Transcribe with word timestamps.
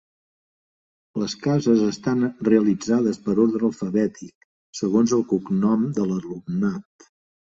Les 1.23 1.33
cases 1.43 1.83
estan 1.87 2.23
realitzades 2.47 3.19
per 3.27 3.35
ordre 3.43 3.69
alfabètic, 3.69 4.47
segons 4.81 5.13
el 5.19 5.23
cognom 5.35 5.87
de 5.99 6.09
l'alumnat. 6.13 7.09